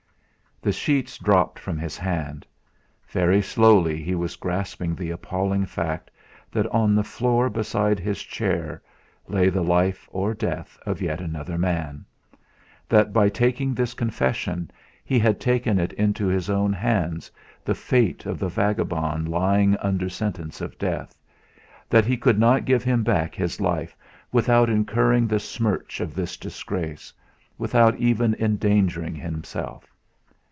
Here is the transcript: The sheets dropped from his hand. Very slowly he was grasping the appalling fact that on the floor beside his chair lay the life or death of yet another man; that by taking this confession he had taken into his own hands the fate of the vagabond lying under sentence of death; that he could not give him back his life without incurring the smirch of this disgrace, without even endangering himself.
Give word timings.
The 0.63 0.71
sheets 0.71 1.17
dropped 1.17 1.57
from 1.57 1.79
his 1.79 1.97
hand. 1.97 2.45
Very 3.07 3.41
slowly 3.41 3.97
he 4.03 4.13
was 4.13 4.35
grasping 4.35 4.93
the 4.93 5.09
appalling 5.09 5.65
fact 5.65 6.11
that 6.51 6.67
on 6.67 6.93
the 6.93 7.03
floor 7.03 7.49
beside 7.49 7.99
his 7.99 8.21
chair 8.21 8.79
lay 9.27 9.49
the 9.49 9.63
life 9.63 10.07
or 10.11 10.35
death 10.35 10.77
of 10.85 11.01
yet 11.01 11.19
another 11.19 11.57
man; 11.57 12.05
that 12.87 13.11
by 13.11 13.27
taking 13.27 13.73
this 13.73 13.95
confession 13.95 14.69
he 15.03 15.17
had 15.17 15.39
taken 15.39 15.79
into 15.79 16.27
his 16.27 16.47
own 16.47 16.73
hands 16.73 17.31
the 17.65 17.73
fate 17.73 18.27
of 18.27 18.37
the 18.37 18.47
vagabond 18.47 19.27
lying 19.27 19.75
under 19.77 20.09
sentence 20.09 20.61
of 20.61 20.77
death; 20.77 21.17
that 21.89 22.05
he 22.05 22.15
could 22.17 22.37
not 22.37 22.65
give 22.65 22.83
him 22.83 23.01
back 23.03 23.33
his 23.33 23.59
life 23.59 23.97
without 24.31 24.69
incurring 24.69 25.25
the 25.25 25.39
smirch 25.39 25.99
of 25.99 26.13
this 26.13 26.37
disgrace, 26.37 27.11
without 27.57 27.95
even 27.95 28.35
endangering 28.35 29.15
himself. 29.15 29.87